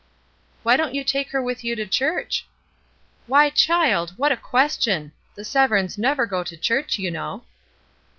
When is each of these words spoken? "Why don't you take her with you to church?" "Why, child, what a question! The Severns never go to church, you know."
"Why 0.63 0.77
don't 0.77 0.95
you 0.95 1.03
take 1.03 1.29
her 1.29 1.43
with 1.43 1.63
you 1.63 1.75
to 1.75 1.85
church?" 1.85 2.47
"Why, 3.27 3.51
child, 3.51 4.13
what 4.17 4.31
a 4.31 4.35
question! 4.35 5.11
The 5.35 5.43
Severns 5.45 5.95
never 5.95 6.25
go 6.25 6.43
to 6.43 6.57
church, 6.57 6.97
you 6.97 7.11
know." 7.11 7.43